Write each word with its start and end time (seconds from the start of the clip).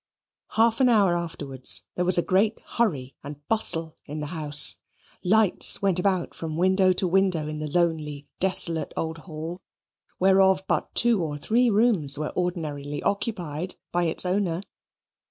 Half 0.53 0.79
an 0.81 0.89
hour 0.89 1.15
afterwards 1.15 1.83
there 1.93 2.03
was 2.05 2.17
a 2.17 2.23
great 2.23 2.59
hurry 2.65 3.13
and 3.23 3.47
bustle 3.47 3.95
in 4.07 4.19
the 4.19 4.25
house. 4.33 4.77
Lights 5.23 5.79
went 5.79 5.99
about 5.99 6.33
from 6.33 6.57
window 6.57 6.91
to 6.93 7.07
window 7.07 7.47
in 7.47 7.59
the 7.59 7.69
lonely 7.69 8.27
desolate 8.39 8.93
old 8.97 9.19
Hall, 9.19 9.61
whereof 10.19 10.63
but 10.67 10.95
two 10.95 11.21
or 11.21 11.37
three 11.37 11.69
rooms 11.69 12.17
were 12.17 12.35
ordinarily 12.35 13.03
occupied 13.03 13.75
by 13.91 14.05
its 14.05 14.25
owner. 14.25 14.63